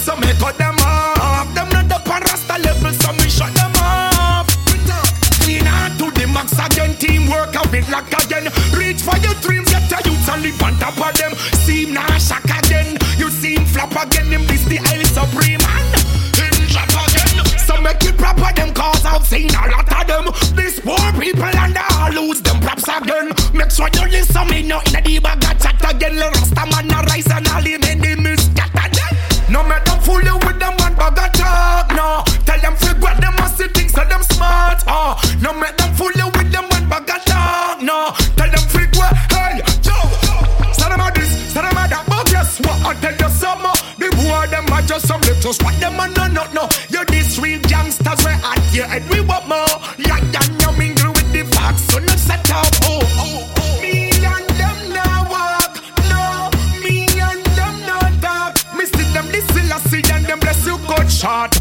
[0.00, 1.46] so me cut them off.
[1.54, 4.48] Them not the rasta level, so me shut them off.
[5.44, 8.48] Clean out to the max again, teamwork a bit like again.
[8.72, 11.34] Reach for your dreams, get your youths and live on top of them.
[11.64, 14.32] Seem nah shock again, you seem flop again.
[14.32, 15.84] Him this the El Supreme man.
[16.40, 20.24] Him drop again, so make it proper them cause I've seen a lot of them.
[20.56, 23.32] These poor people and all lose them props again.
[23.52, 26.39] Make sure you listen me no in the bag a chat again.
[42.90, 43.64] I tell you some.
[43.64, 46.68] uh, The boy them a just some little squat them a no no no.
[46.90, 49.74] You this real gangsters we at your head we want more.
[50.10, 52.66] Like that you mingle with the facts, so no set up.
[52.90, 53.80] Oh oh oh.
[53.80, 54.78] Me and them
[55.30, 55.78] walk,
[56.10, 56.50] no.
[56.82, 58.58] Me and them no talk.
[59.14, 59.30] Them
[60.10, 61.59] and them bless you good shot.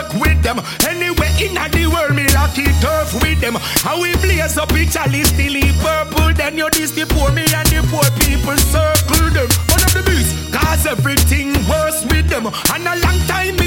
[0.00, 0.58] Work with them.
[0.88, 3.56] Anywhere in the world, me lucky turf with them.
[3.84, 6.32] How we blaze up each alley, still eat purple.
[6.32, 9.48] Then you this the poor me and the poor people circle them.
[9.68, 12.46] One of the beast, cause everything worse with them.
[12.46, 13.59] And a long time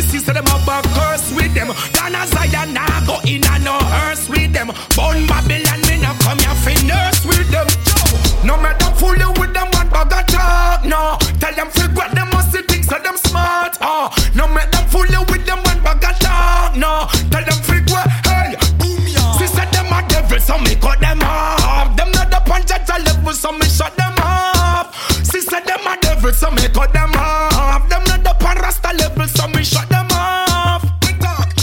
[29.63, 30.83] me shut them off.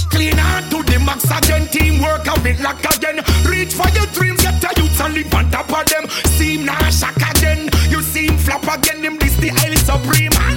[0.08, 3.20] Clean out to the max again, teamwork a bit like again.
[3.44, 6.08] Reach for your dreams, get your youths and live on top of them.
[6.36, 9.04] Seem nah shock again, you seem flop again.
[9.04, 10.56] Him this the El Supreme man.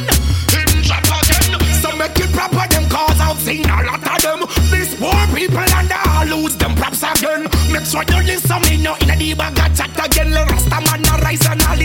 [0.56, 4.40] Him drop again, so make it proper them cause I've seen a lot of them.
[4.72, 7.44] These poor people and all lose them props again.
[7.72, 10.32] Make sure you listen me no in the bag of chat again.
[10.32, 11.83] Rasta man a rise and all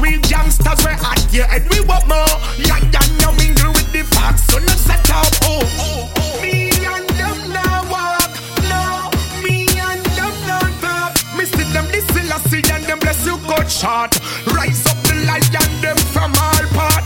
[0.00, 2.34] Real gangsters, we at your head, we want more.
[2.56, 5.26] Yeah, yeah, now mingle with the facts, so no set up.
[5.42, 6.42] Oh, oh, oh.
[6.42, 8.30] Me and them now walk,
[8.70, 9.10] no.
[9.42, 11.18] Me and them now talk.
[11.36, 14.14] Me see them, this is see and them bless you, good shot.
[14.54, 17.04] Rise up the lion, them from all part.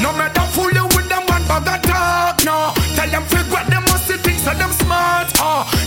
[0.00, 2.72] No matter fool you with them, one bag talk, no.
[2.96, 5.81] Tell them, figure them, must see things, so them smart, oh.